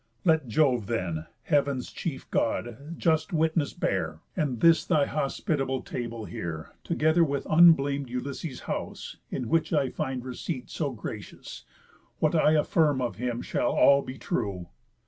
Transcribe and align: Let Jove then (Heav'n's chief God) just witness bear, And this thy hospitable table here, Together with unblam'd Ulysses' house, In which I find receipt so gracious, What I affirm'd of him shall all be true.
Let 0.25 0.47
Jove 0.47 0.87
then 0.87 1.27
(Heav'n's 1.43 1.91
chief 1.91 2.27
God) 2.31 2.95
just 2.97 3.31
witness 3.33 3.73
bear, 3.73 4.19
And 4.35 4.59
this 4.59 4.83
thy 4.83 5.05
hospitable 5.05 5.83
table 5.83 6.25
here, 6.25 6.71
Together 6.83 7.23
with 7.23 7.45
unblam'd 7.45 8.09
Ulysses' 8.09 8.61
house, 8.61 9.17
In 9.29 9.47
which 9.47 9.71
I 9.71 9.89
find 9.91 10.25
receipt 10.25 10.71
so 10.71 10.89
gracious, 10.91 11.65
What 12.17 12.33
I 12.33 12.53
affirm'd 12.53 13.03
of 13.03 13.17
him 13.17 13.43
shall 13.43 13.73
all 13.73 14.01
be 14.01 14.17
true. 14.17 14.69